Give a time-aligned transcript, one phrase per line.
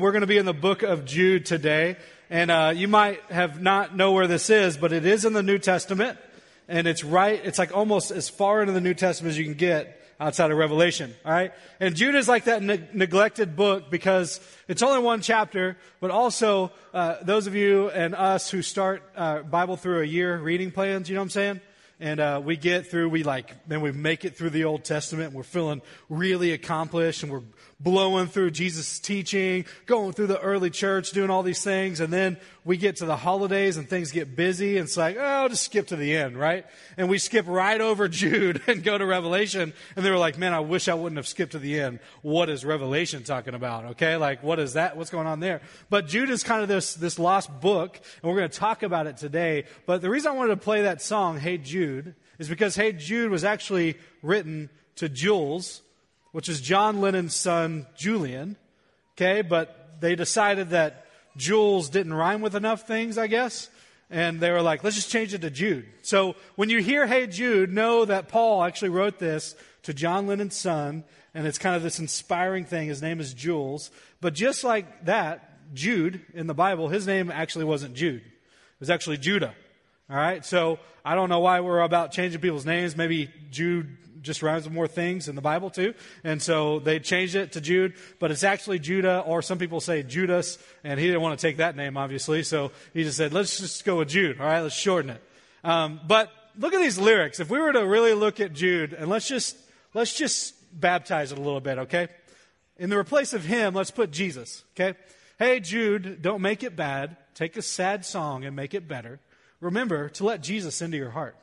[0.00, 1.94] We're going to be in the book of Jude today,
[2.28, 5.42] and uh, you might have not know where this is, but it is in the
[5.42, 6.18] New Testament,
[6.66, 7.40] and it's right.
[7.44, 10.58] It's like almost as far into the New Testament as you can get outside of
[10.58, 11.14] Revelation.
[11.24, 15.76] All right, and Jude is like that ne- neglected book because it's only one chapter,
[16.00, 20.36] but also uh, those of you and us who start uh, Bible through a year
[20.38, 21.08] reading plans.
[21.08, 21.60] You know what I'm saying?
[22.00, 25.28] and uh, we get through we like then we make it through the old testament
[25.28, 27.42] and we're feeling really accomplished and we're
[27.80, 32.36] blowing through jesus teaching going through the early church doing all these things and then
[32.64, 35.64] we get to the holidays and things get busy and it's like oh I'll just
[35.64, 36.66] skip to the end right?
[36.96, 40.54] And we skip right over jude and go to revelation and they were like man
[40.54, 42.00] i wish i wouldn't have skipped to the end.
[42.22, 43.84] What is revelation talking about?
[43.92, 44.16] Okay?
[44.16, 44.96] Like what is that?
[44.96, 45.60] What's going on there?
[45.90, 49.06] But jude is kind of this this lost book and we're going to talk about
[49.06, 52.48] it today but the reason i wanted to play that song hey jude Jude is
[52.48, 55.82] because Hey Jude was actually written to Jules,
[56.34, 58.56] which is John Lennon's son, Julian.
[59.12, 61.06] Okay, but they decided that
[61.36, 63.70] Jules didn't rhyme with enough things, I guess.
[64.10, 65.86] And they were like, let's just change it to Jude.
[66.02, 70.56] So when you hear Hey Jude, know that Paul actually wrote this to John Lennon's
[70.56, 72.88] son, and it's kind of this inspiring thing.
[72.88, 73.92] His name is Jules.
[74.20, 78.22] But just like that, Jude in the Bible, his name actually wasn't Jude.
[78.22, 79.54] It was actually Judah.
[80.10, 82.96] All right, so I don't know why we're about changing people's names.
[82.96, 85.94] Maybe Jude just rhymes with more things in the Bible too,
[86.24, 90.02] and so they changed it to Jude, but it's actually Judah, or some people say
[90.02, 93.58] Judas, and he didn't want to take that name, obviously, so he just said, "Let's
[93.58, 95.22] just go with Jude." All right, let's shorten it.
[95.62, 97.38] Um, but look at these lyrics.
[97.38, 99.56] If we were to really look at Jude, and let's just
[99.94, 102.08] let's just baptize it a little bit, okay?
[102.76, 104.98] In the place of him, let's put Jesus, okay?
[105.38, 107.16] Hey, Jude, don't make it bad.
[107.34, 109.20] Take a sad song and make it better
[109.64, 111.36] remember to let Jesus into your heart.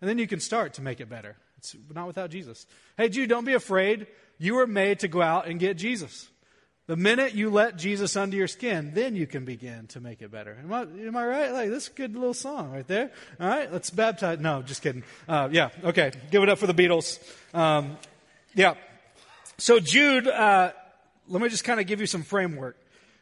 [0.00, 1.36] And then you can start to make it better.
[1.72, 2.66] It's not without Jesus.
[2.96, 4.06] Hey, Jude, don't be afraid.
[4.38, 6.28] You were made to go out and get Jesus.
[6.86, 10.30] The minute you let Jesus under your skin, then you can begin to make it
[10.30, 10.58] better.
[10.62, 11.50] Am I, am I right?
[11.50, 13.10] Like, this is a good little song right there.
[13.40, 14.38] All right, let's baptize.
[14.38, 15.02] No, just kidding.
[15.26, 16.12] Uh, yeah, okay.
[16.30, 17.18] Give it up for the Beatles.
[17.54, 17.96] Um,
[18.54, 18.74] yeah.
[19.56, 20.72] So, Jude, uh,
[21.26, 22.76] let me just kind of give you some framework.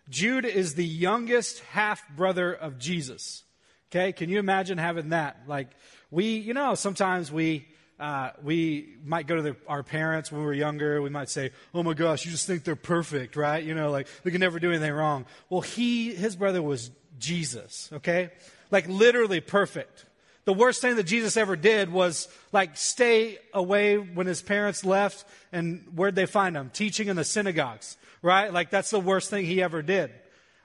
[0.08, 3.44] Jude is the youngest half brother of Jesus.
[3.90, 5.42] Okay, can you imagine having that?
[5.46, 5.68] Like,
[6.10, 7.68] we, you know, sometimes we,
[8.02, 11.00] uh, we might go to the, our parents when we were younger.
[11.00, 13.62] We might say, "Oh my gosh, you just think they're perfect, right?
[13.62, 17.88] You know, like they can never do anything wrong." Well, he, his brother was Jesus.
[17.92, 18.30] Okay,
[18.72, 20.04] like literally perfect.
[20.46, 25.24] The worst thing that Jesus ever did was like stay away when his parents left,
[25.52, 26.70] and where'd they find him?
[26.70, 28.52] Teaching in the synagogues, right?
[28.52, 30.10] Like that's the worst thing he ever did.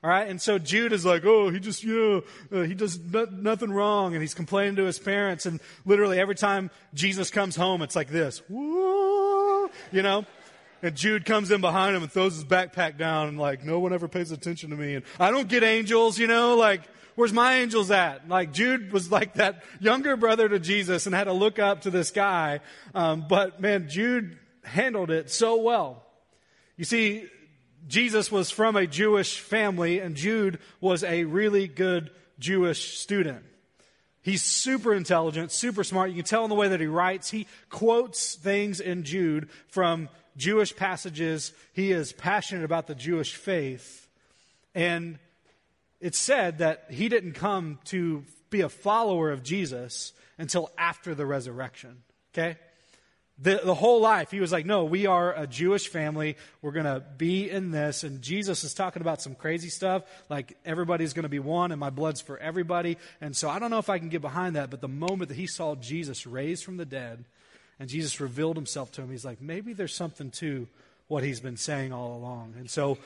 [0.08, 3.26] All right, and so Jude is like, oh, he just, know, uh, he does no,
[3.30, 7.82] nothing wrong, and he's complaining to his parents, and literally every time Jesus comes home,
[7.82, 10.26] it's like this, you know.
[10.82, 13.92] And Jude comes in behind him and throws his backpack down, and like, no one
[13.92, 16.84] ever pays attention to me, and I don't get angels, you know, like,
[17.16, 18.30] where's my angels at?
[18.30, 21.90] Like Jude was like that younger brother to Jesus and had to look up to
[21.90, 22.62] this guy,
[22.96, 26.06] um, but man, Jude handled it so well.
[26.78, 27.28] You see,
[27.88, 33.44] Jesus was from a Jewish family, and Jude was a really good Jewish student.
[34.22, 36.10] He's super intelligent, super smart.
[36.10, 37.32] You can tell in the way that he writes.
[37.32, 41.54] He quotes things in Jude from Jewish passages.
[41.72, 44.10] He is passionate about the Jewish faith.
[44.76, 45.18] And
[46.02, 51.26] it's said that he didn't come to be a follower of Jesus until after the
[51.26, 52.04] resurrection.
[52.34, 52.58] Okay?
[53.40, 56.38] The, the whole life, he was like, No, we are a Jewish family.
[56.62, 58.04] We're going to be in this.
[58.04, 61.80] And Jesus is talking about some crazy stuff, like everybody's going to be one, and
[61.80, 62.98] my blood's for everybody.
[63.22, 65.36] And so I don't know if I can get behind that, but the moment that
[65.36, 67.26] he saw Jesus raised from the dead,
[67.80, 70.68] and Jesus revealed himself to him, he's like, Maybe there's something to
[71.08, 72.56] what he's been saying all along.
[72.58, 72.98] And so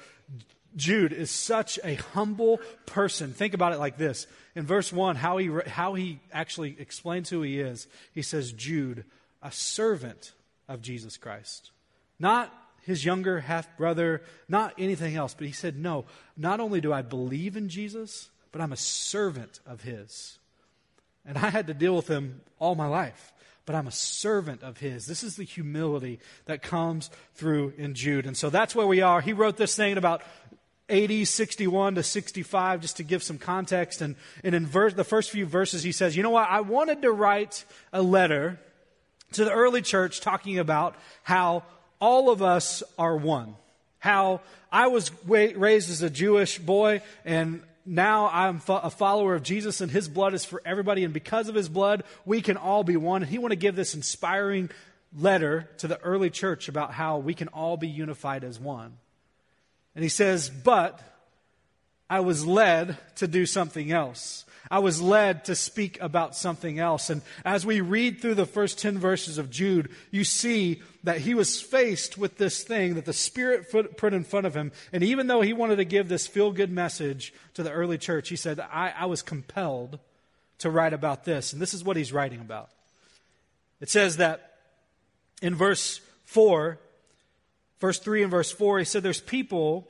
[0.75, 3.33] Jude is such a humble person.
[3.33, 4.27] Think about it like this.
[4.55, 9.05] In verse 1, how he, how he actually explains who he is, he says, Jude
[9.41, 10.33] a servant
[10.67, 11.71] of Jesus Christ.
[12.19, 16.91] Not his younger half brother, not anything else, but he said, No, not only do
[16.91, 20.37] I believe in Jesus, but I'm a servant of his.
[21.25, 23.31] And I had to deal with him all my life,
[23.65, 25.05] but I'm a servant of his.
[25.05, 28.25] This is the humility that comes through in Jude.
[28.25, 29.21] And so that's where we are.
[29.21, 30.23] He wrote this thing in about
[30.89, 34.01] 80, 61 to 65, just to give some context.
[34.01, 36.49] And, and in verse, the first few verses, he says, You know what?
[36.49, 38.59] I wanted to write a letter
[39.31, 41.63] to the early church talking about how
[41.99, 43.55] all of us are one.
[43.99, 44.41] How
[44.71, 49.91] I was raised as a Jewish boy and now I'm a follower of Jesus and
[49.91, 51.03] his blood is for everybody.
[51.03, 53.23] And because of his blood, we can all be one.
[53.23, 54.69] And he want to give this inspiring
[55.17, 58.93] letter to the early church about how we can all be unified as one.
[59.95, 60.99] And he says, But
[62.09, 64.45] I was led to do something else.
[64.69, 67.09] I was led to speak about something else.
[67.09, 71.33] And as we read through the first 10 verses of Jude, you see that he
[71.33, 74.71] was faced with this thing that the Spirit put in front of him.
[74.93, 78.29] And even though he wanted to give this feel good message to the early church,
[78.29, 79.99] he said, I, I was compelled
[80.59, 81.53] to write about this.
[81.53, 82.69] And this is what he's writing about.
[83.79, 84.57] It says that
[85.41, 86.77] in verse 4,
[87.79, 89.87] verse 3 and verse 4, he said, There's people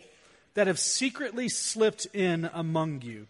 [0.53, 3.27] that have secretly slipped in among you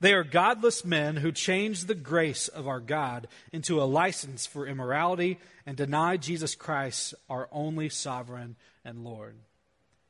[0.00, 4.66] they are godless men who change the grace of our God into a license for
[4.66, 9.36] immorality and deny Jesus Christ, our only sovereign and Lord.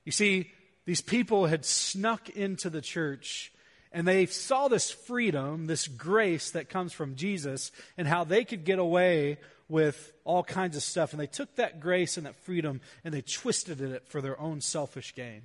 [0.05, 0.51] You see,
[0.85, 3.53] these people had snuck into the church
[3.91, 8.65] and they saw this freedom, this grace that comes from Jesus, and how they could
[8.65, 9.39] get away
[9.69, 11.13] with all kinds of stuff.
[11.13, 14.61] And they took that grace and that freedom and they twisted it for their own
[14.61, 15.43] selfish gain.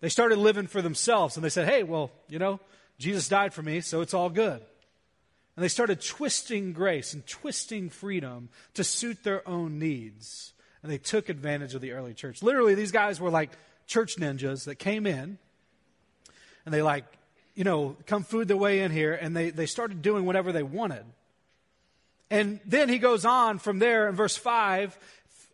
[0.00, 2.60] They started living for themselves and they said, hey, well, you know,
[2.98, 4.62] Jesus died for me, so it's all good.
[5.56, 10.52] And they started twisting grace and twisting freedom to suit their own needs.
[10.82, 12.42] And they took advantage of the early church.
[12.42, 13.50] Literally, these guys were like
[13.86, 15.38] church ninjas that came in
[16.64, 17.04] and they like,
[17.54, 20.62] you know, come food their way in here and they, they started doing whatever they
[20.62, 21.04] wanted.
[22.30, 24.98] And then he goes on from there in verse 5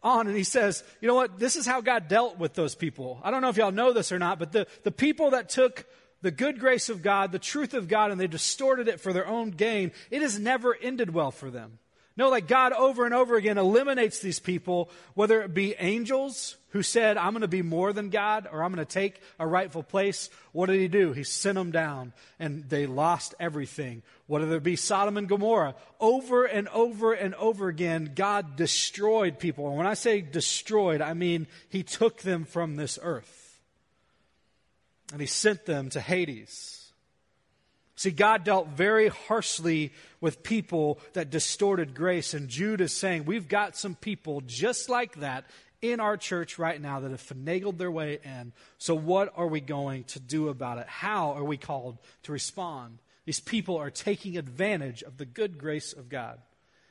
[0.02, 1.38] on and he says, you know what?
[1.38, 3.20] This is how God dealt with those people.
[3.22, 5.84] I don't know if y'all know this or not, but the, the people that took
[6.22, 9.26] the good grace of God, the truth of God, and they distorted it for their
[9.26, 11.78] own gain, it has never ended well for them.
[12.16, 16.82] No, like God over and over again eliminates these people, whether it be angels who
[16.82, 19.82] said, I'm going to be more than God or I'm going to take a rightful
[19.82, 20.28] place.
[20.52, 21.12] What did he do?
[21.12, 24.02] He sent them down and they lost everything.
[24.26, 29.68] Whether it be Sodom and Gomorrah, over and over and over again, God destroyed people.
[29.68, 33.39] And when I say destroyed, I mean he took them from this earth
[35.12, 36.92] and he sent them to Hades.
[37.96, 39.92] See, God dealt very harshly
[40.22, 45.20] with people that distorted grace, and Jude is saying we've got some people just like
[45.20, 45.44] that
[45.82, 48.52] in our church right now that have finagled their way in.
[48.78, 50.86] So, what are we going to do about it?
[50.86, 52.98] How are we called to respond?
[53.26, 56.38] These people are taking advantage of the good grace of God.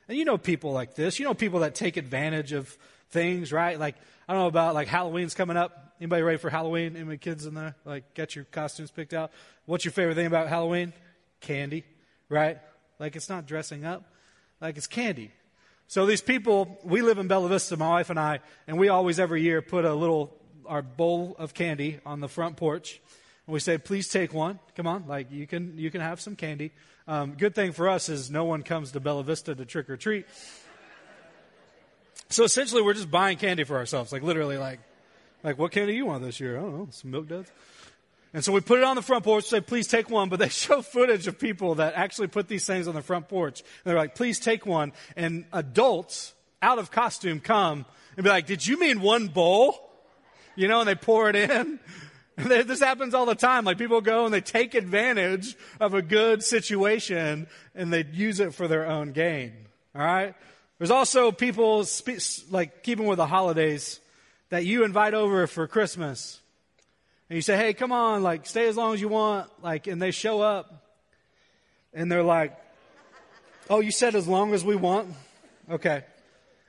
[0.08, 1.18] And you know people like this.
[1.18, 2.76] You know people that take advantage of
[3.10, 3.78] things, right?
[3.78, 3.96] Like,
[4.28, 5.94] I don't know about like Halloween's coming up.
[6.00, 6.96] Anybody ready for Halloween?
[6.96, 7.74] Any kids in there?
[7.84, 9.32] Like, get your costumes picked out?
[9.66, 10.92] What's your favorite thing about Halloween?
[11.40, 11.84] Candy,
[12.28, 12.58] right?
[12.98, 14.04] Like, it's not dressing up.
[14.60, 15.32] Like, it's candy.
[15.88, 19.18] So these people, we live in Bella Vista, my wife and I, and we always
[19.18, 20.32] every year put a little,
[20.64, 23.00] our bowl of candy on the front porch.
[23.46, 24.60] And we say, please take one.
[24.76, 26.70] Come on, like you can, you can have some candy.
[27.08, 29.96] Um, good thing for us is no one comes to Bella Vista to trick or
[29.96, 30.26] treat.
[32.30, 34.80] So essentially, we're just buying candy for ourselves, like literally, like
[35.42, 36.58] like, what candy you want this year?
[36.58, 37.50] I don't know, some milk duds.
[38.32, 40.28] And so we put it on the front porch, say, please take one.
[40.28, 43.60] But they show footage of people that actually put these things on the front porch.
[43.60, 44.92] And they're like, please take one.
[45.16, 47.86] And adults out of costume come
[48.16, 49.90] and be like, did you mean one bowl?
[50.56, 51.80] You know, and they pour it in.
[52.36, 53.66] This happens all the time.
[53.66, 58.54] Like people go and they take advantage of a good situation and they use it
[58.54, 59.52] for their own gain.
[59.94, 60.34] All right.
[60.80, 61.84] There's also people
[62.50, 64.00] like keeping with the holidays
[64.48, 66.40] that you invite over for Christmas.
[67.28, 69.50] And you say, hey, come on, like, stay as long as you want.
[69.62, 70.86] Like, and they show up
[71.92, 72.56] and they're like,
[73.68, 75.12] oh, you said as long as we want?
[75.70, 76.02] Okay.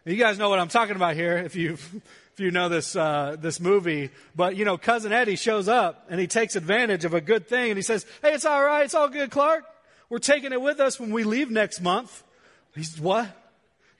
[0.04, 1.74] You guys know what I'm talking about here if you
[2.34, 4.10] if you know this uh, this movie.
[4.36, 7.72] But you know, cousin Eddie shows up and he takes advantage of a good thing
[7.72, 9.64] and he says, "Hey, it's all right, it's all good, Clark.
[10.10, 12.24] We're taking it with us when we leave next month."
[12.76, 13.38] He's what?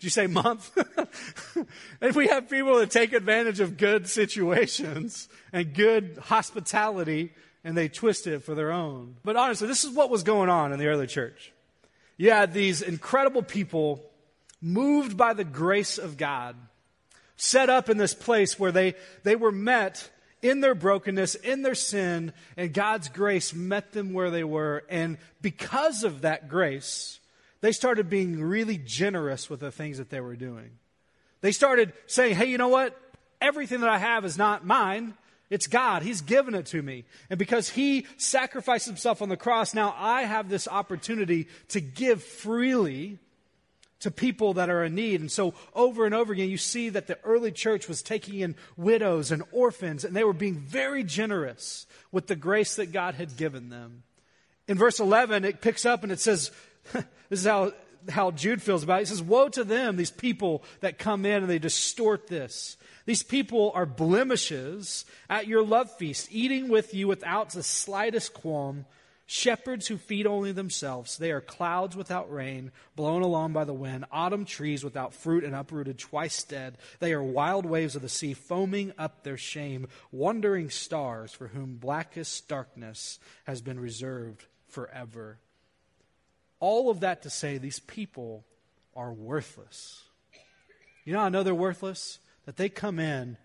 [0.02, 0.76] Did you say month?
[2.02, 7.88] if we have people that take advantage of good situations and good hospitality and they
[7.88, 9.18] twist it for their own.
[9.24, 11.54] But honestly, this is what was going on in the early church.
[12.18, 14.02] You had these incredible people
[14.60, 16.56] moved by the grace of God,
[17.36, 20.10] set up in this place where they, they were met
[20.42, 24.84] in their brokenness, in their sin, and God's grace met them where they were.
[24.90, 27.20] And because of that grace,
[27.62, 30.72] they started being really generous with the things that they were doing.
[31.42, 33.00] They started saying, hey, you know what?
[33.40, 35.16] Everything that I have is not mine.
[35.50, 36.02] It's God.
[36.04, 37.04] He's given it to me.
[37.30, 42.24] And because He sacrificed Himself on the cross, now I have this opportunity to give
[42.24, 43.20] freely
[44.00, 45.20] to people that are in need.
[45.20, 48.56] And so over and over again, you see that the early church was taking in
[48.78, 53.38] widows and orphans, and they were being very generous with the grace that God had
[53.38, 54.04] given them.
[54.68, 56.52] In verse 11, it picks up and it says,
[56.94, 57.72] this is how
[58.10, 59.00] how Jude feels about it.
[59.02, 62.78] He says, Woe to them, these people that come in and they distort this.
[63.06, 68.86] These people are blemishes at your love feast, eating with you without the slightest qualm.
[69.28, 71.18] Shepherds who feed only themselves.
[71.18, 75.56] They are clouds without rain, blown along by the wind, autumn trees without fruit and
[75.56, 76.78] uprooted, twice dead.
[77.00, 81.78] They are wild waves of the sea, foaming up their shame, wandering stars for whom
[81.78, 85.40] blackest darkness has been reserved forever.
[86.62, 88.46] All of that to say, these people
[88.96, 90.04] are worthless.
[91.04, 92.20] You know I know they're worthless?
[92.46, 93.36] That they come in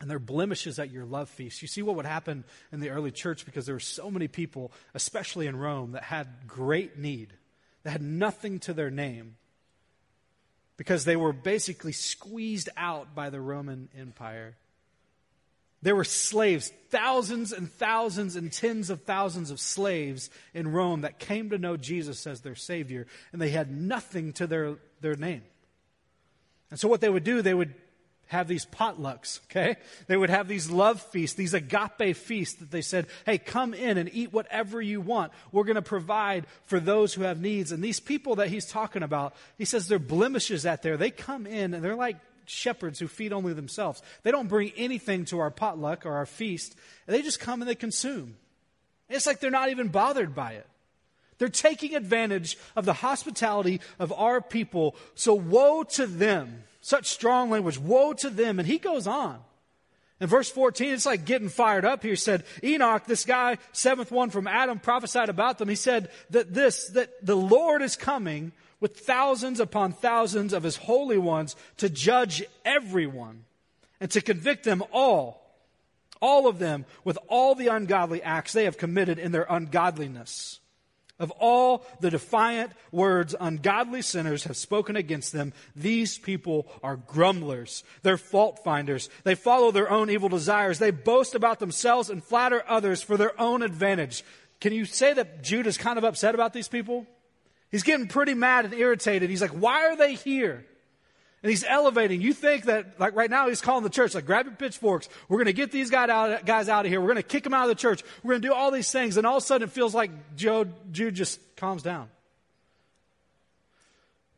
[0.00, 1.62] and they're blemishes at your love feast.
[1.62, 4.72] You see what would happen in the early church because there were so many people,
[4.94, 7.34] especially in Rome, that had great need,
[7.82, 9.36] that had nothing to their name
[10.78, 14.56] because they were basically squeezed out by the Roman Empire.
[15.82, 21.18] There were slaves, thousands and thousands and tens of thousands of slaves in Rome that
[21.18, 25.42] came to know Jesus as their Savior, and they had nothing to their, their name.
[26.70, 27.74] And so, what they would do, they would
[28.30, 29.76] have these potlucks, okay?
[30.06, 33.98] They would have these love feasts, these agape feasts that they said, hey, come in
[33.98, 35.32] and eat whatever you want.
[35.50, 37.72] We're going to provide for those who have needs.
[37.72, 40.96] And these people that he's talking about, he says they're blemishes at there.
[40.96, 42.18] They come in and they're like
[42.50, 44.02] shepherds who feed only themselves.
[44.22, 46.74] They don't bring anything to our potluck or our feast.
[47.06, 48.36] They just come and they consume.
[49.08, 50.66] It's like they're not even bothered by it.
[51.38, 54.94] They're taking advantage of the hospitality of our people.
[55.14, 56.64] So woe to them.
[56.82, 57.78] Such strong language.
[57.78, 58.58] Woe to them.
[58.58, 59.38] And he goes on.
[60.20, 62.12] In verse 14, it's like getting fired up here.
[62.12, 65.70] He said, Enoch, this guy, seventh one from Adam, prophesied about them.
[65.70, 70.76] He said that this, that the Lord is coming with thousands upon thousands of his
[70.76, 73.44] holy ones to judge everyone
[74.00, 75.54] and to convict them all,
[76.20, 80.60] all of them, with all the ungodly acts they have committed in their ungodliness.
[81.18, 87.84] Of all the defiant words ungodly sinners have spoken against them, these people are grumblers.
[88.02, 89.10] They're fault finders.
[89.24, 90.78] They follow their own evil desires.
[90.78, 94.24] They boast about themselves and flatter others for their own advantage.
[94.62, 97.06] Can you say that Jude is kind of upset about these people?
[97.70, 99.30] He's getting pretty mad and irritated.
[99.30, 100.64] He's like, why are they here?
[101.42, 102.20] And he's elevating.
[102.20, 105.08] You think that, like right now, he's calling the church, like, grab your pitchforks.
[105.28, 107.00] We're going to get these guys out, guys out of here.
[107.00, 108.02] We're going to kick them out of the church.
[108.22, 109.16] We're going to do all these things.
[109.16, 112.08] And all of a sudden, it feels like Joe, Jude just calms down.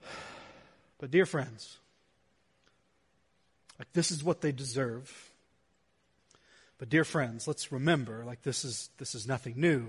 [0.99, 1.79] But, dear friends,
[3.77, 5.33] like, this is what they deserve.
[6.79, 9.87] But, dear friends, let's remember, like, this is, this is nothing new.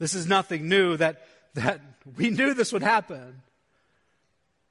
[0.00, 1.80] This is nothing new that that
[2.16, 3.42] we knew this would happen.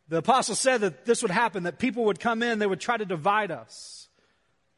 [0.08, 2.98] The apostle said that this would happen, that people would come in, they would try
[2.98, 4.10] to divide us.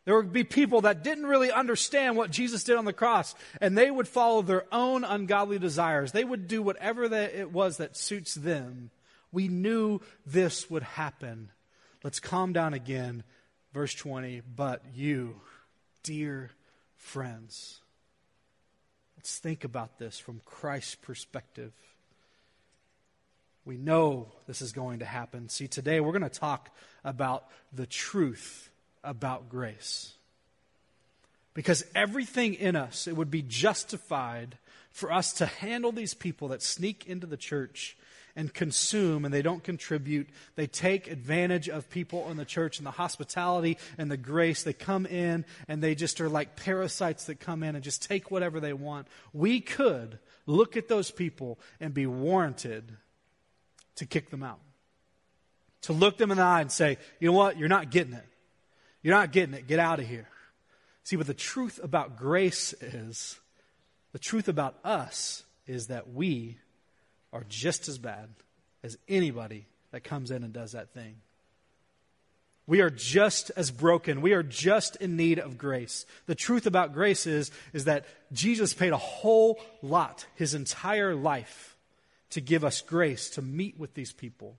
[0.06, 3.78] There would be people that didn't really understand what Jesus did on the cross, and
[3.78, 6.12] they would follow their own ungodly desires.
[6.12, 8.92] They would do whatever it was that suits them.
[9.32, 11.52] We knew this would happen.
[12.04, 13.24] Let's calm down again.
[13.74, 14.42] Verse 20.
[14.42, 15.40] But you,
[16.04, 16.52] dear
[16.98, 17.80] friends,
[19.24, 21.72] let's think about this from Christ's perspective.
[23.64, 25.48] We know this is going to happen.
[25.48, 26.70] See, today we're going to talk
[27.06, 28.70] about the truth
[29.02, 30.12] about grace.
[31.54, 34.58] Because everything in us, it would be justified
[34.92, 37.96] for us to handle these people that sneak into the church
[38.36, 40.28] and consume and they don't contribute.
[40.56, 44.64] They take advantage of people in the church and the hospitality and the grace.
[44.64, 48.32] They come in and they just are like parasites that come in and just take
[48.32, 49.08] whatever they want.
[49.34, 52.98] We could look at those people and be warranted
[53.96, 54.60] to kick them out.
[55.84, 57.58] To look them in the eye and say, you know what?
[57.58, 58.26] You're not getting it.
[59.02, 59.68] You're not getting it.
[59.68, 60.28] Get out of here.
[61.04, 63.38] See, but the truth about grace is,
[64.14, 66.58] the truth about us is that we
[67.34, 68.30] are just as bad
[68.84, 71.16] as anybody that comes in and does that thing.
[72.66, 74.22] We are just as broken.
[74.22, 76.06] We are just in need of grace.
[76.28, 81.76] The truth about grace is, is that Jesus paid a whole lot, his entire life,
[82.30, 84.56] to give us grace to meet with these people.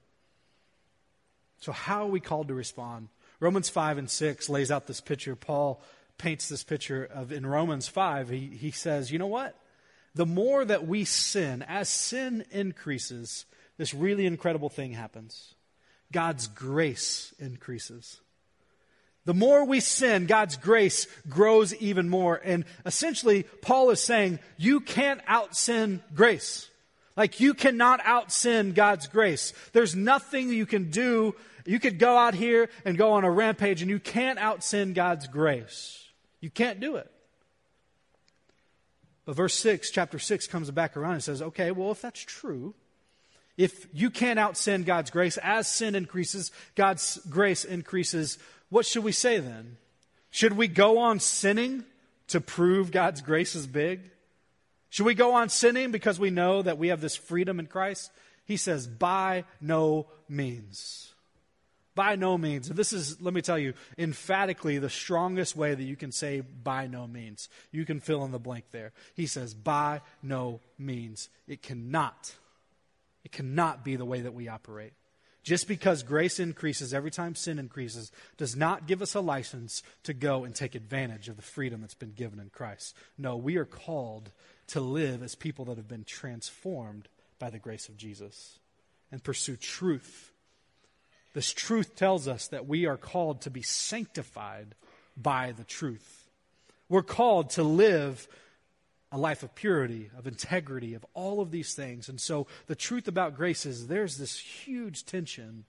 [1.60, 3.08] So, how are we called to respond?
[3.40, 5.34] Romans 5 and 6 lays out this picture.
[5.34, 5.82] Paul
[6.18, 9.56] paints this picture of in Romans 5, he, he says, you know what?
[10.14, 13.46] The more that we sin, as sin increases,
[13.78, 15.54] this really incredible thing happens.
[16.12, 18.20] God's grace increases.
[19.24, 22.40] The more we sin, God's grace grows even more.
[22.44, 26.68] And essentially, Paul is saying, you can't out sin grace.
[27.16, 29.52] Like you cannot out sin God's grace.
[29.72, 31.34] There's nothing you can do.
[31.64, 34.92] You could go out here and go on a rampage and you can't out sin
[34.92, 36.06] God's grace.
[36.40, 37.10] You can't do it.
[39.24, 42.74] But verse 6, chapter 6 comes back around and says, okay, well, if that's true,
[43.56, 48.38] If you can't out sin God's grace, as sin increases, God's grace increases,
[48.68, 49.76] what should we say then?
[50.30, 51.84] Should we go on sinning
[52.28, 54.10] to prove God's grace is big?
[54.90, 58.10] Should we go on sinning because we know that we have this freedom in Christ?
[58.44, 61.13] He says, by no means.
[61.94, 62.68] By no means.
[62.68, 66.40] And this is, let me tell you, emphatically the strongest way that you can say
[66.40, 67.48] by no means.
[67.70, 68.92] You can fill in the blank there.
[69.14, 71.28] He says, by no means.
[71.46, 72.34] It cannot,
[73.24, 74.92] it cannot be the way that we operate.
[75.44, 80.14] Just because grace increases every time sin increases does not give us a license to
[80.14, 82.96] go and take advantage of the freedom that's been given in Christ.
[83.18, 84.30] No, we are called
[84.68, 87.08] to live as people that have been transformed
[87.38, 88.58] by the grace of Jesus
[89.12, 90.32] and pursue truth
[91.34, 94.74] this truth tells us that we are called to be sanctified
[95.16, 96.28] by the truth.
[96.88, 98.26] We're called to live
[99.10, 102.08] a life of purity, of integrity, of all of these things.
[102.08, 105.64] And so the truth about grace is there's this huge tension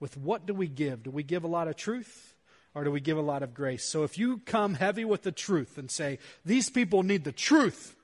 [0.00, 1.02] with what do we give?
[1.02, 2.34] Do we give a lot of truth
[2.74, 3.84] or do we give a lot of grace?
[3.84, 7.94] So if you come heavy with the truth and say, these people need the truth,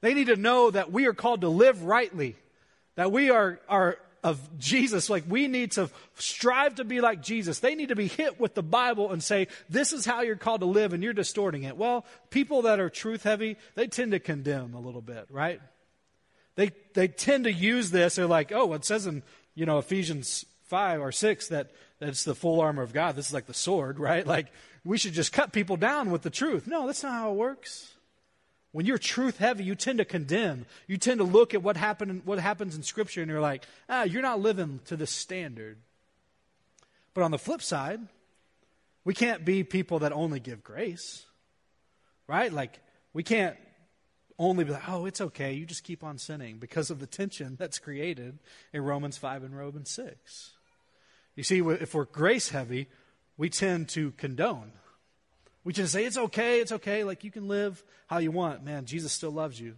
[0.00, 2.36] they need to know that we are called to live rightly,
[2.96, 5.08] that we are, are of Jesus.
[5.08, 7.60] Like we need to strive to be like Jesus.
[7.60, 10.60] They need to be hit with the Bible and say, this is how you're called
[10.60, 11.76] to live and you're distorting it.
[11.76, 15.60] Well, people that are truth heavy, they tend to condemn a little bit, right?
[16.56, 18.16] They, they tend to use this.
[18.16, 19.22] They're like, oh, it says in,
[19.54, 21.70] you know, Ephesians 5 or 6 that,
[22.00, 23.16] that it's the full armor of God.
[23.16, 24.26] This is like the sword, right?
[24.26, 24.46] Like
[24.84, 26.66] we should just cut people down with the truth.
[26.66, 27.92] No, that's not how it works.
[28.72, 30.66] When you're truth heavy, you tend to condemn.
[30.86, 34.02] You tend to look at what happened, what happens in Scripture, and you're like, ah,
[34.02, 35.78] you're not living to this standard.
[37.14, 38.00] But on the flip side,
[39.04, 41.24] we can't be people that only give grace,
[42.26, 42.52] right?
[42.52, 42.78] Like
[43.14, 43.56] we can't
[44.38, 47.56] only be like, oh, it's okay, you just keep on sinning because of the tension
[47.58, 48.38] that's created
[48.72, 50.52] in Romans 5 and Romans 6.
[51.34, 52.88] You see, if we're grace heavy,
[53.36, 54.72] we tend to condone
[55.68, 58.64] we just say, it's okay, it's okay, like you can live how you want.
[58.64, 59.74] Man, Jesus still loves you.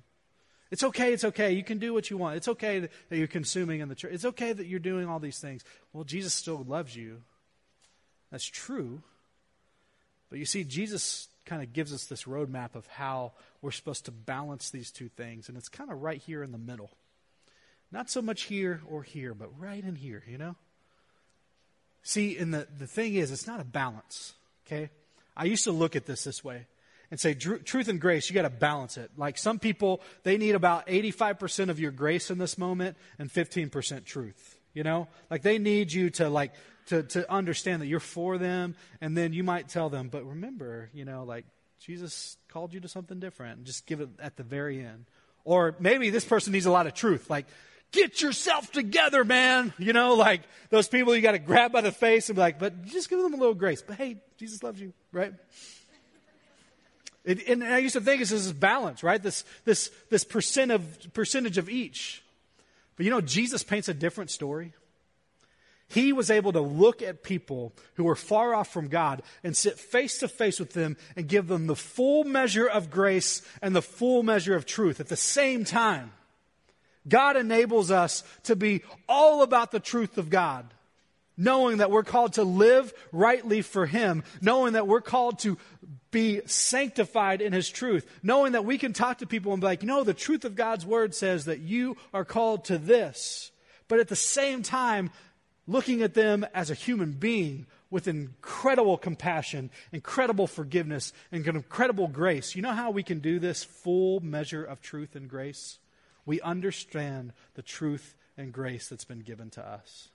[0.71, 1.51] It's okay, it's okay.
[1.51, 2.37] You can do what you want.
[2.37, 4.13] It's okay that you're consuming in the church.
[4.15, 5.65] It's okay that you're doing all these things.
[5.93, 7.23] Well, Jesus still loves you.
[8.31, 9.03] That's true.
[10.29, 14.13] But you see, Jesus kind of gives us this roadmap of how we're supposed to
[14.13, 15.49] balance these two things.
[15.49, 16.93] And it's kind of right here in the middle.
[17.91, 20.55] Not so much here or here, but right in here, you know?
[22.05, 24.91] See, and the, the thing is, it's not a balance, okay?
[25.37, 26.67] I used to look at this this way
[27.11, 29.11] and say truth and grace you got to balance it.
[29.17, 34.05] Like some people they need about 85% of your grace in this moment and 15%
[34.05, 35.09] truth you know?
[35.29, 36.53] Like they need you to like
[36.87, 40.91] to, to understand that you're for them and then you might tell them but remember
[40.93, 41.45] you know like
[41.81, 43.59] jesus called you to something different.
[43.59, 45.07] And just give it at the very end.
[45.45, 47.31] Or maybe this person needs a lot of truth.
[47.31, 47.47] Like
[47.93, 49.73] get yourself together, man.
[49.79, 52.59] You know, like those people you got to grab by the face and be like,
[52.59, 53.83] but just give them a little grace.
[53.83, 55.35] But hey, Jesus loves you, right?
[57.25, 59.23] It, and I used to think it's this balance, right?
[59.23, 62.23] This, this, this percent of, percentage of each.
[62.97, 64.73] But you know, Jesus paints a different story.
[65.89, 69.79] He was able to look at people who were far off from God and sit
[69.79, 73.83] face to face with them and give them the full measure of grace and the
[73.83, 76.13] full measure of truth at the same time.
[77.11, 80.73] God enables us to be all about the truth of God,
[81.37, 85.59] knowing that we're called to live rightly for Him, knowing that we're called to
[86.11, 89.83] be sanctified in His truth, knowing that we can talk to people and be like,
[89.83, 93.51] no, the truth of God's Word says that you are called to this.
[93.89, 95.11] But at the same time,
[95.67, 102.55] looking at them as a human being with incredible compassion, incredible forgiveness, and incredible grace.
[102.55, 105.80] You know how we can do this full measure of truth and grace?
[106.27, 110.09] We understand the truth and grace that's been given to us.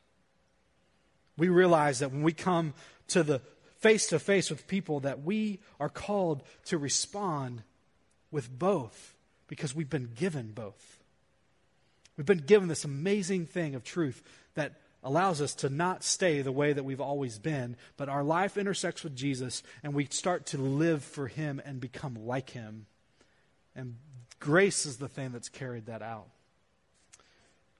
[1.38, 2.74] We realize that when we come
[3.10, 3.42] to the
[3.78, 7.62] face to face with people that we are called to respond
[8.32, 9.14] with both
[9.48, 11.00] because we've been given both.
[12.18, 14.24] We've been given this amazing thing of truth
[14.56, 18.58] that allows us to not stay the way that we've always been, but our life
[18.58, 22.88] intersects with Jesus and we start to live for Him and become like Him.
[23.76, 23.98] And
[24.46, 26.28] Grace is the thing that's carried that out.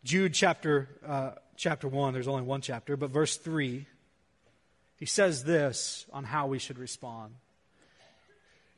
[0.04, 3.86] Jude chapter, uh, chapter 1, there's only one chapter, but verse 3,
[4.98, 7.36] he says this on how we should respond.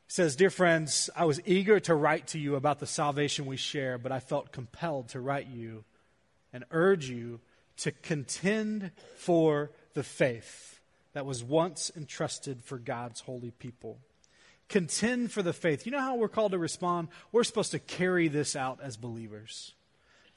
[0.06, 3.56] He says, Dear friends, I was eager to write to you about the salvation we
[3.56, 5.82] share, but I felt compelled to write you
[6.52, 7.40] and urge you
[7.78, 10.78] to contend for the faith
[11.14, 13.98] that was once entrusted for God's holy people
[14.68, 15.86] contend for the faith.
[15.86, 17.08] You know how we're called to respond?
[17.32, 19.74] We're supposed to carry this out as believers.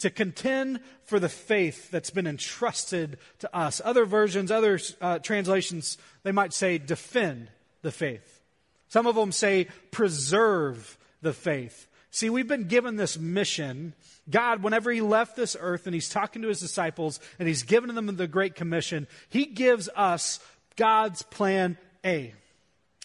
[0.02, 3.82] to contend for the faith that's been entrusted to us.
[3.86, 7.50] Other versions, other uh, translations, they might say defend
[7.84, 8.42] the faith.
[8.88, 11.88] Some of them say preserve the faith.
[12.10, 13.94] See, we've been given this mission.
[14.30, 17.94] God, whenever He left this earth and He's talking to His disciples and He's given
[17.94, 20.40] them the Great Commission, He gives us
[20.78, 22.34] God's plan A.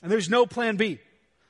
[0.02, 0.98] And there's no plan B.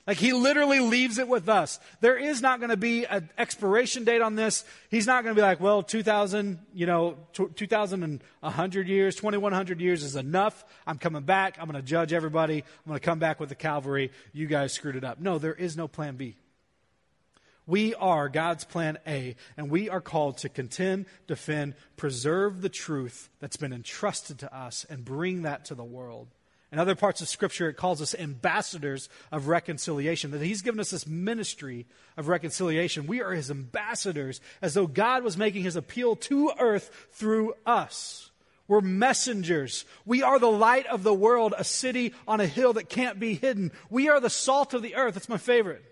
[0.07, 1.81] Like he literally leaves it with us.
[2.01, 4.64] There is not going to be an expiration date on this.
[4.88, 9.81] He's not going to be like, well, 2000, you know, 2000 and 100 years, 2100
[9.81, 10.64] years is enough.
[10.87, 11.59] I'm coming back.
[11.61, 12.59] I'm going to judge everybody.
[12.59, 14.12] I'm going to come back with the Calvary.
[14.33, 15.19] You guys screwed it up.
[15.19, 16.37] No, there is no plan B.
[17.66, 23.29] We are God's plan A, and we are called to contend, defend, preserve the truth
[23.40, 26.29] that's been entrusted to us and bring that to the world.
[26.72, 30.90] In other parts of Scripture, it calls us ambassadors of reconciliation, that He's given us
[30.90, 33.07] this ministry of reconciliation.
[33.07, 38.31] We are His ambassadors, as though God was making His appeal to earth through us.
[38.68, 39.85] We're messengers.
[40.05, 43.35] We are the light of the world, a city on a hill that can't be
[43.35, 43.70] hidden.
[43.90, 45.14] We are the salt of the earth.
[45.14, 45.85] That's my favorite.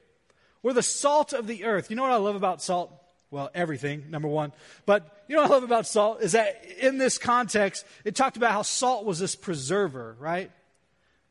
[0.63, 1.89] We're the salt of the earth.
[1.89, 2.93] You know what I love about salt?
[3.31, 4.53] Well, everything, number one.
[4.87, 8.37] But you know what I love about salt is that in this context, it talked
[8.37, 10.51] about how salt was this preserver, right?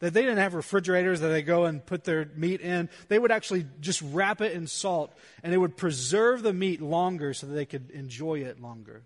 [0.03, 2.89] That they didn't have refrigerators that they go and put their meat in.
[3.07, 7.33] They would actually just wrap it in salt and it would preserve the meat longer
[7.33, 9.03] so that they could enjoy it longer.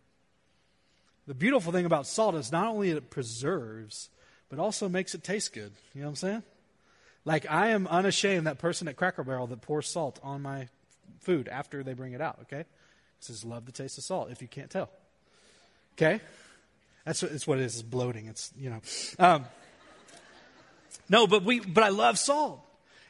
[1.27, 4.10] The beautiful thing about salt is not only it preserves,
[4.49, 5.71] but also makes it taste good.
[5.93, 6.43] You know what I'm saying?
[7.25, 10.67] Like I am unashamed that person at Cracker Barrel that pours salt on my
[11.19, 12.65] food after they bring it out, okay?
[13.19, 14.89] says love the taste of salt if you can't tell.
[15.93, 16.21] Okay?
[17.05, 18.25] That's what, what it is, it's bloating.
[18.25, 18.81] It's, you know.
[19.19, 19.45] Um,
[21.10, 22.62] no, but we, but I love salt.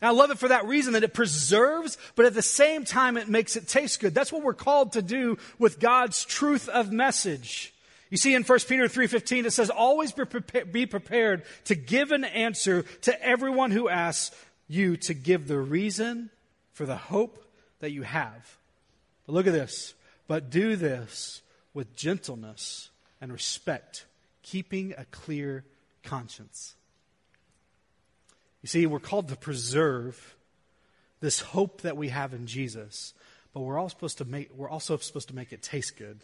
[0.02, 3.18] And I love it for that reason that it preserves, but at the same time
[3.18, 4.14] it makes it taste good.
[4.14, 7.74] That's what we're called to do with God's truth of message.
[8.10, 12.84] You see in 1 Peter 3:15 it says always be prepared to give an answer
[13.02, 14.36] to everyone who asks
[14.68, 16.30] you to give the reason
[16.74, 17.44] for the hope
[17.80, 18.58] that you have.
[19.26, 19.94] But look at this.
[20.28, 21.42] But do this
[21.74, 24.06] with gentleness and respect,
[24.42, 25.66] keeping a clear
[26.04, 26.76] conscience.
[28.68, 30.36] You see, we're called to preserve
[31.22, 33.14] this hope that we have in Jesus,
[33.54, 36.20] but we're all supposed to make we're also supposed to make it taste good.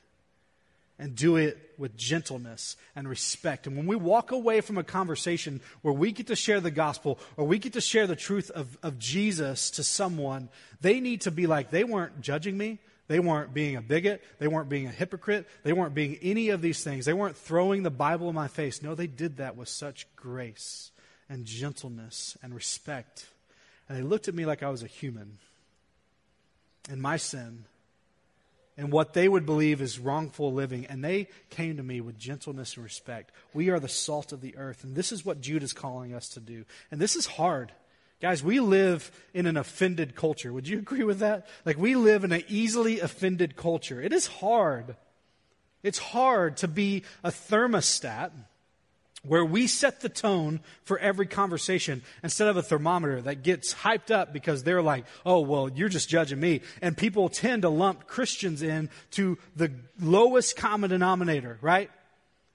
[0.99, 3.65] And do it with gentleness and respect.
[3.65, 7.17] And when we walk away from a conversation where we get to share the gospel
[7.37, 10.49] or we get to share the truth of, of Jesus to someone,
[10.81, 12.79] they need to be like, they weren't judging me.
[13.07, 14.21] They weren't being a bigot.
[14.39, 15.47] They weren't being a hypocrite.
[15.63, 17.05] They weren't being any of these things.
[17.05, 18.81] They weren't throwing the Bible in my face.
[18.81, 20.91] No, they did that with such grace
[21.33, 23.25] and gentleness and respect.
[23.89, 25.39] And they looked at me like I was a human
[26.89, 27.65] and my sin
[28.77, 30.85] and what they would believe is wrongful living.
[30.85, 33.31] And they came to me with gentleness and respect.
[33.51, 34.83] We are the salt of the earth.
[34.83, 36.65] And this is what Jude is calling us to do.
[36.91, 37.71] And this is hard.
[38.21, 40.53] Guys, we live in an offended culture.
[40.53, 41.47] Would you agree with that?
[41.65, 44.01] Like, we live in an easily offended culture.
[44.01, 44.95] It is hard.
[45.81, 48.31] It's hard to be a thermostat
[49.25, 54.11] where we set the tone for every conversation instead of a thermometer that gets hyped
[54.11, 56.61] up because they're like, oh, well, you're just judging me.
[56.81, 61.89] And people tend to lump Christians in to the lowest common denominator, right?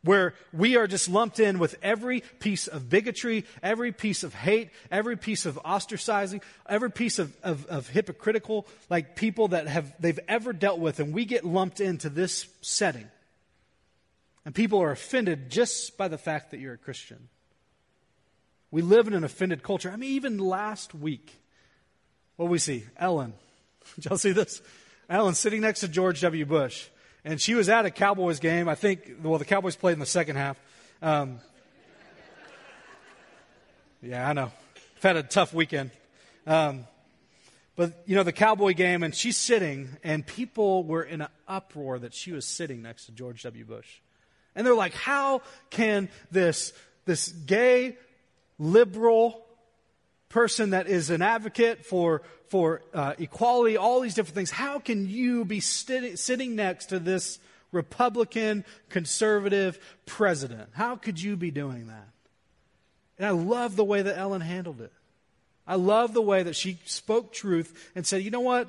[0.02, 4.70] Where we are just lumped in with every piece of bigotry, every piece of hate,
[4.90, 10.20] every piece of ostracizing, every piece of, of, of hypocritical, like people that have, they've
[10.28, 13.08] ever dealt with, and we get lumped into this setting.
[14.48, 17.28] And people are offended just by the fact that you're a Christian.
[18.70, 19.90] We live in an offended culture.
[19.90, 21.38] I mean, even last week,
[22.36, 22.86] what we see?
[22.96, 23.34] Ellen.
[23.96, 24.62] Did y'all see this?
[25.06, 26.46] Ellen sitting next to George W.
[26.46, 26.88] Bush.
[27.26, 28.70] And she was at a Cowboys game.
[28.70, 30.58] I think, well, the Cowboys played in the second half.
[31.02, 31.40] Um,
[34.00, 34.50] yeah, I know.
[34.96, 35.90] I've had a tough weekend.
[36.46, 36.86] Um,
[37.76, 41.98] but, you know, the Cowboy game, and she's sitting, and people were in an uproar
[41.98, 43.66] that she was sitting next to George W.
[43.66, 44.00] Bush.
[44.54, 46.72] And they're like, how can this,
[47.04, 47.96] this gay,
[48.58, 49.44] liberal
[50.28, 55.08] person that is an advocate for, for uh, equality, all these different things, how can
[55.08, 57.38] you be st- sitting next to this
[57.72, 60.70] Republican, conservative president?
[60.72, 62.08] How could you be doing that?
[63.18, 64.92] And I love the way that Ellen handled it.
[65.66, 68.68] I love the way that she spoke truth and said, you know what?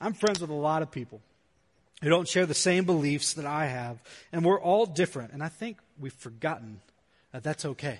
[0.00, 1.20] I'm friends with a lot of people
[2.04, 3.98] who don't share the same beliefs that I have,
[4.30, 5.32] and we're all different.
[5.32, 6.82] And I think we've forgotten
[7.32, 7.98] that that's okay.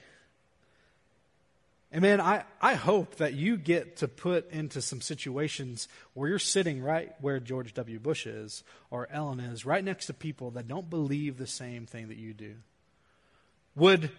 [1.91, 6.39] And man, I, I hope that you get to put into some situations where you're
[6.39, 7.99] sitting right where George W.
[7.99, 12.09] Bush is or Ellen is, right next to people that don't believe the same thing
[12.09, 12.57] that you do.
[13.75, 14.11] Would,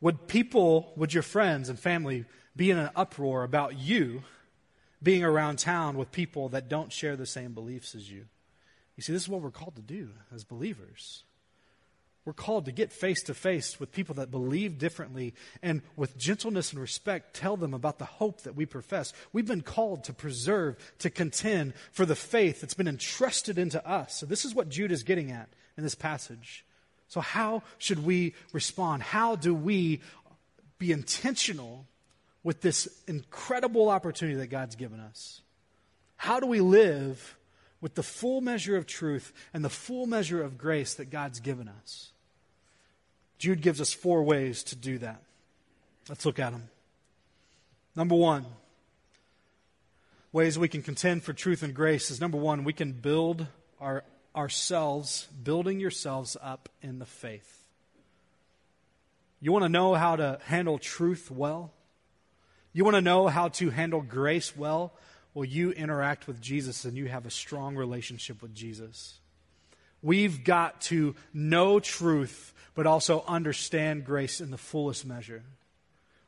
[0.00, 4.22] would people, would your friends and family be in an uproar about you
[5.02, 8.26] being around town with people that don't share the same beliefs as you?
[8.96, 11.24] You see, this is what we're called to do as believers.
[12.24, 15.32] We're called to get face to face with people that believe differently
[15.62, 19.12] and with gentleness and respect tell them about the hope that we profess.
[19.32, 24.16] We've been called to preserve, to contend for the faith that's been entrusted into us.
[24.18, 26.64] So, this is what Jude is getting at in this passage.
[27.06, 29.04] So, how should we respond?
[29.04, 30.00] How do we
[30.78, 31.86] be intentional
[32.42, 35.42] with this incredible opportunity that God's given us?
[36.16, 37.36] How do we live
[37.86, 41.68] with the full measure of truth and the full measure of grace that God's given
[41.68, 42.10] us?
[43.38, 45.22] Jude gives us four ways to do that.
[46.08, 46.68] Let's look at them.
[47.94, 48.44] Number one,
[50.32, 53.46] ways we can contend for truth and grace is number one, we can build
[53.80, 54.02] our,
[54.34, 57.68] ourselves, building yourselves up in the faith.
[59.40, 61.70] You want to know how to handle truth well?
[62.72, 64.92] You want to know how to handle grace well?
[65.36, 69.18] Well, you interact with Jesus and you have a strong relationship with Jesus.
[70.00, 75.42] We've got to know truth but also understand grace in the fullest measure.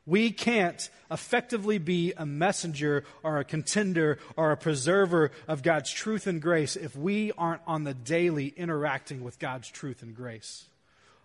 [0.05, 6.27] We can't effectively be a messenger or a contender or a preserver of God's truth
[6.27, 10.65] and grace if we aren't on the daily interacting with God's truth and grace.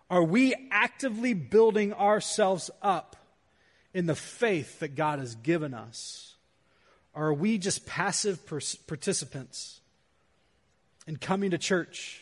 [0.09, 3.15] Are we actively building ourselves up
[3.93, 6.34] in the faith that God has given us?
[7.15, 9.79] Or are we just passive participants
[11.07, 12.21] in coming to church?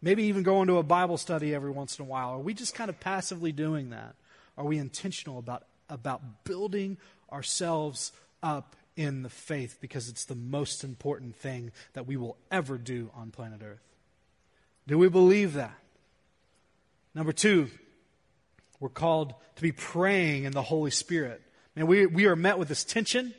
[0.00, 2.30] Maybe even going to a Bible study every once in a while.
[2.30, 4.14] Are we just kind of passively doing that?
[4.56, 6.98] Are we intentional about, about building
[7.32, 12.78] ourselves up in the faith because it's the most important thing that we will ever
[12.78, 13.82] do on planet Earth?
[14.86, 15.76] Do we believe that?
[17.12, 17.70] Number two,
[18.78, 21.42] we're called to be praying in the Holy Spirit.
[21.74, 23.34] And we, we are met with this tension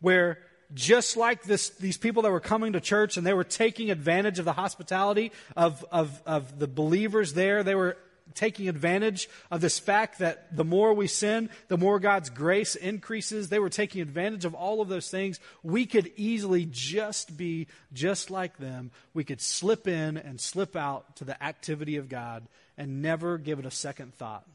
[0.00, 0.38] where
[0.72, 4.38] just like this, these people that were coming to church and they were taking advantage
[4.38, 7.62] of the hospitality of, of, of the believers there.
[7.62, 7.96] They were
[8.34, 13.48] taking advantage of this fact that the more we sin, the more God's grace increases.
[13.48, 15.40] They were taking advantage of all of those things.
[15.62, 18.92] We could easily just be just like them.
[19.14, 22.46] We could slip in and slip out to the activity of God
[22.78, 24.46] and never give it a second thought.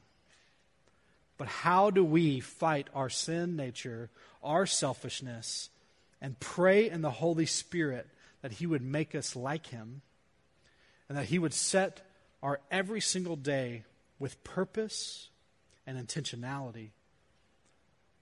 [1.37, 4.09] But how do we fight our sin nature,
[4.43, 5.69] our selfishness,
[6.21, 8.07] and pray in the Holy Spirit
[8.41, 10.01] that He would make us like Him
[11.09, 12.01] and that He would set
[12.41, 13.83] our every single day
[14.17, 15.29] with purpose
[15.85, 16.89] and intentionality.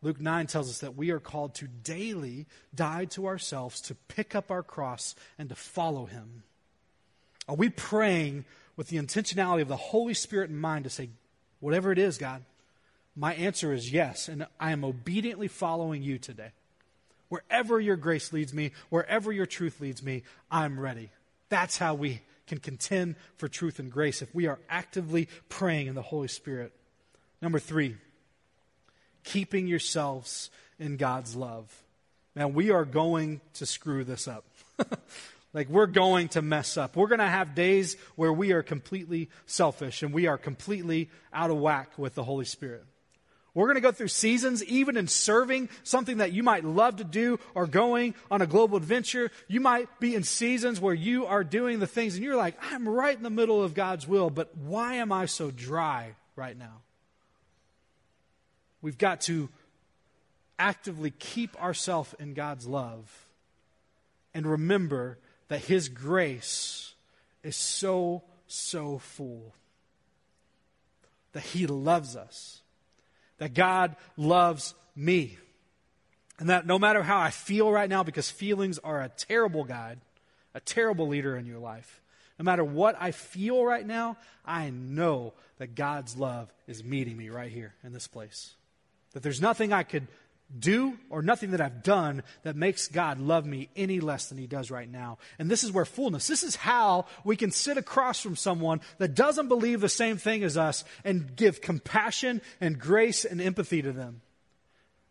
[0.02, 2.45] Luke 9 tells us that we are called to daily
[2.76, 6.43] die to ourselves, to pick up our cross, and to follow Him.
[7.47, 8.45] Are we praying
[8.76, 11.10] with the intentionality of the Holy Spirit in mind to say,
[11.60, 12.43] whatever it is, God,
[13.15, 16.52] my answer is yes, and I am obediently following you today.
[17.30, 21.10] Wherever your grace leads me, wherever your truth leads me, I'm ready.
[21.49, 25.95] That's how we can contend for truth and grace if we are actively praying in
[25.95, 26.73] the Holy Spirit.
[27.41, 27.95] Number three,
[29.23, 30.49] keeping yourselves
[30.80, 31.71] in God's love.
[32.36, 34.45] Now, we are going to screw this up.
[35.54, 36.95] like, we're going to mess up.
[36.95, 41.52] We're going to have days where we are completely selfish and we are completely out
[41.52, 42.84] of whack with the Holy Spirit.
[43.56, 47.04] We're going to go through seasons, even in serving something that you might love to
[47.04, 49.30] do or going on a global adventure.
[49.48, 52.89] You might be in seasons where you are doing the things and you're like, I'm
[52.89, 56.82] right in the middle of God's will, but why am I so dry right now?
[58.82, 59.50] We've got to
[60.58, 63.28] actively keep ourselves in God's love
[64.34, 66.96] and remember that His grace
[67.44, 69.54] is so, so full,
[71.34, 72.62] that He loves us
[73.43, 75.38] that God loves me.
[76.39, 79.99] And that no matter how I feel right now, because feelings are a terrible guide,
[80.53, 82.01] a terrible leader in your life,
[82.39, 87.27] no matter what I feel right now, I know that God's love is meeting me
[87.27, 88.53] right here in this place.
[89.12, 90.08] That there's nothing I could
[90.58, 94.48] do or nothing that I've done that makes God love me any less than he
[94.48, 95.18] does right now.
[95.39, 99.16] And this is where fullness, this is how we can sit across from someone that
[99.16, 103.92] doesn't believe the same thing as us and give compassion and grace and empathy to
[103.92, 104.22] them.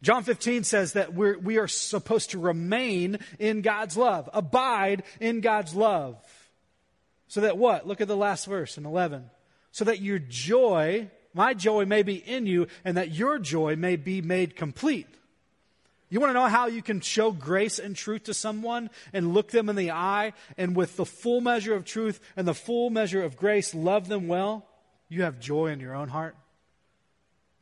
[0.02, 5.40] John 15 says that we're, we are supposed to remain in God's love, abide in
[5.40, 6.16] God's love.
[7.28, 7.86] So that what?
[7.86, 9.30] Look at the last verse in 11.
[9.70, 13.96] So that your joy my joy may be in you, and that your joy may
[13.96, 15.06] be made complete.
[16.12, 19.50] You want to know how you can show grace and truth to someone and look
[19.50, 23.22] them in the eye and with the full measure of truth and the full measure
[23.22, 24.68] of grace love them well?
[25.08, 26.36] You have joy in your own heart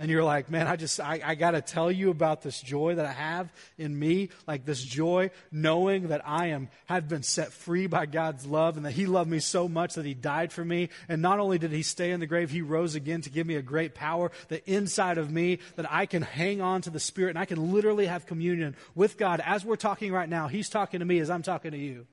[0.01, 2.95] and you're like, man, I just, I, I got to tell you about this joy
[2.95, 7.53] that I have in me, like this joy knowing that I am, have been set
[7.53, 10.65] free by God's love and that He loved me so much that He died for
[10.65, 10.89] me.
[11.07, 13.57] And not only did He stay in the grave, He rose again to give me
[13.57, 17.31] a great power that inside of me that I can hang on to the Spirit
[17.31, 19.43] and I can literally have communion with God.
[19.45, 22.07] As we're talking right now, He's talking to me as I'm talking to you.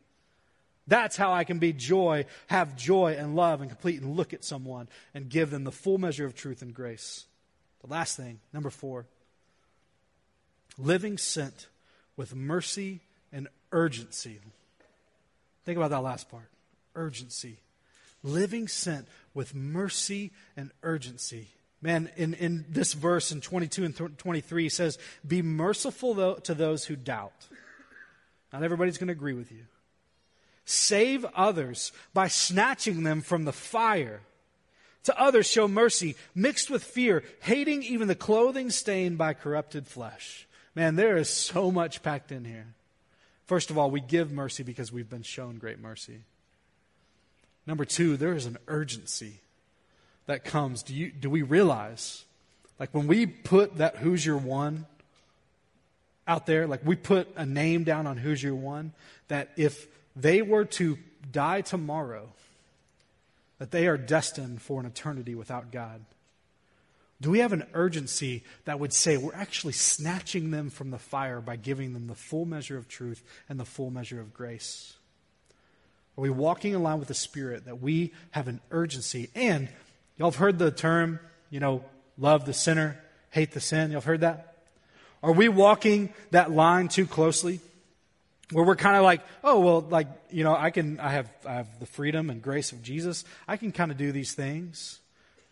[0.87, 4.43] That's how I can be joy, have joy and love and complete and look at
[4.43, 7.25] someone and give them the full measure of truth and grace.
[7.81, 9.05] The last thing, number four,
[10.77, 11.67] living sent
[12.15, 14.39] with mercy and urgency.
[15.65, 16.49] Think about that last part
[16.95, 17.57] urgency.
[18.23, 21.47] Living sent with mercy and urgency.
[21.81, 26.55] Man, in, in this verse in 22 and 23, he says, Be merciful though, to
[26.55, 27.47] those who doubt.
[28.51, 29.65] Not everybody's going to agree with you.
[30.65, 34.21] Save others by snatching them from the fire.
[35.03, 40.47] To others, show mercy, mixed with fear, hating even the clothing stained by corrupted flesh.
[40.75, 42.67] Man, there is so much packed in here.
[43.45, 46.23] First of all, we give mercy because we've been shown great mercy.
[47.65, 49.39] Number two, there is an urgency
[50.25, 50.83] that comes.
[50.83, 52.25] Do, you, do we realize,
[52.79, 54.85] like when we put that who's your one
[56.27, 58.91] out there, like we put a name down on who's your one,
[59.29, 60.97] that if they were to
[61.31, 62.29] die tomorrow,
[63.59, 66.01] that they are destined for an eternity without God?
[67.19, 71.41] Do we have an urgency that would say we're actually snatching them from the fire
[71.41, 74.93] by giving them the full measure of truth and the full measure of grace?
[76.17, 79.29] Are we walking in line with the Spirit that we have an urgency?
[79.33, 79.69] And
[80.17, 81.83] y'all have heard the term, you know,
[82.19, 82.99] love the sinner,
[83.31, 83.91] hate the sin.
[83.91, 84.55] Y'all have heard that?
[85.23, 87.59] Are we walking that line too closely?
[88.51, 91.53] Where we're kind of like, oh well, like you know, I can, I have, I
[91.53, 93.25] have the freedom and grace of Jesus.
[93.47, 94.99] I can kind of do these things,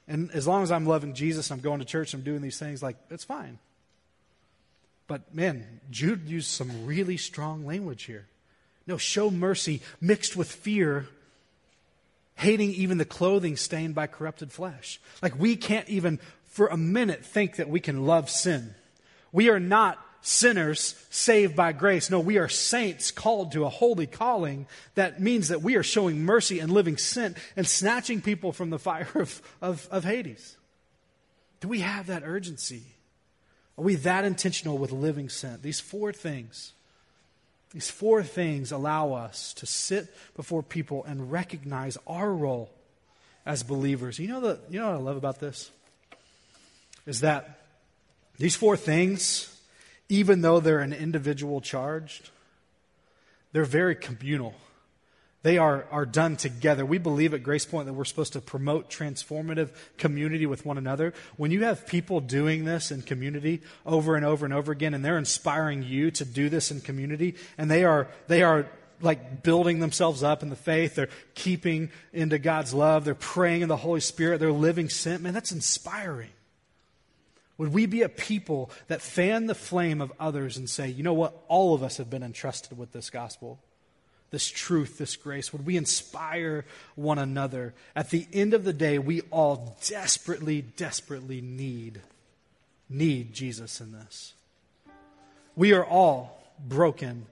[0.07, 2.81] and as long as I'm loving Jesus, I'm going to church, I'm doing these things,
[2.81, 3.59] like it's fine.
[5.07, 8.27] But man, Jude used some really strong language here.
[8.87, 11.07] No, show mercy mixed with fear,
[12.35, 14.99] hating even the clothing stained by corrupted flesh.
[15.21, 18.75] Like we can't even for a minute think that we can love sin.
[19.31, 22.09] We are not sinners saved by grace.
[22.09, 26.23] No, we are saints called to a holy calling that means that we are showing
[26.23, 30.57] mercy and living sent and snatching people from the fire of, of, of Hades.
[31.59, 32.83] Do we have that urgency?
[33.77, 35.61] Are we that intentional with living sent?
[35.61, 36.73] These four things.
[37.71, 42.71] These four things allow us to sit before people and recognize our role
[43.45, 44.17] as believers.
[44.17, 45.69] You know, the, you know what I love about this?
[47.05, 47.59] Is that
[48.37, 49.54] these four things
[50.09, 52.29] even though they're an individual charged,
[53.51, 54.53] they're very communal.
[55.45, 56.85] They are, are done together.
[56.85, 61.13] We believe at Grace Point that we're supposed to promote transformative community with one another.
[61.37, 65.05] When you have people doing this in community over and over and over again, and
[65.05, 68.67] they're inspiring you to do this in community, and they are, they are
[69.01, 73.69] like building themselves up in the faith, they're keeping into God's love, they're praying in
[73.69, 76.31] the Holy Spirit, they're living sent, man, that's inspiring.
[77.57, 81.13] Would we be a people that fan the flame of others and say, you know
[81.13, 81.35] what?
[81.47, 83.59] All of us have been entrusted with this gospel,
[84.31, 85.53] this truth, this grace.
[85.53, 86.65] Would we inspire
[86.95, 87.73] one another?
[87.95, 92.01] At the end of the day, we all desperately, desperately need,
[92.89, 94.33] need Jesus in this.
[95.55, 97.27] We are all broken,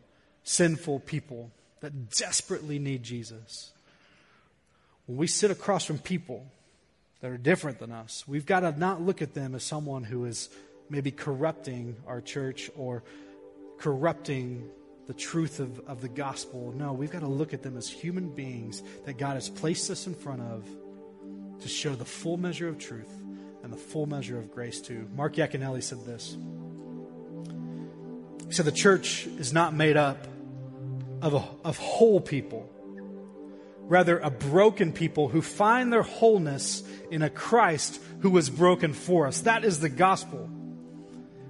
[0.45, 3.71] sinful people that desperately need Jesus.
[5.05, 6.47] When we sit across from people
[7.23, 8.25] that are different than us.
[8.27, 10.49] We've got to not look at them as someone who is
[10.89, 13.01] maybe corrupting our church or
[13.77, 14.69] corrupting
[15.07, 16.73] the truth of, of the gospel.
[16.75, 20.05] No, we've got to look at them as human beings that God has placed us
[20.05, 20.67] in front of
[21.61, 23.09] to show the full measure of truth
[23.63, 25.07] and the full measure of grace to.
[25.15, 26.35] Mark Yaconelli said this.
[28.47, 30.27] He said the church is not made up
[31.21, 32.69] of, a, of whole people
[33.87, 39.27] rather a broken people who find their wholeness in a Christ who was broken for
[39.27, 39.41] us.
[39.41, 40.49] That is the gospel.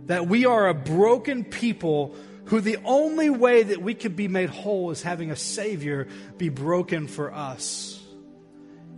[0.08, 2.16] That we are a broken people
[2.46, 6.08] who the only way that we could be made whole is having a Savior
[6.38, 8.02] be broken for us.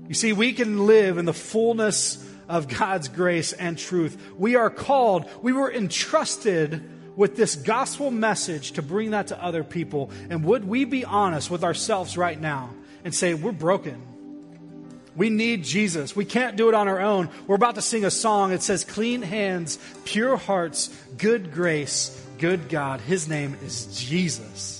[0.07, 4.21] You see, we can live in the fullness of God's grace and truth.
[4.37, 6.83] We are called, we were entrusted
[7.15, 10.11] with this gospel message to bring that to other people.
[10.29, 12.71] And would we be honest with ourselves right now?
[13.05, 14.01] And say, We're broken.
[15.15, 16.13] We need Jesus.
[16.13, 17.29] We can't do it on our own.
[17.47, 18.51] We're about to sing a song.
[18.51, 22.99] It says, Clean hands, pure hearts, good grace, good God.
[22.99, 24.74] His name is Jesus.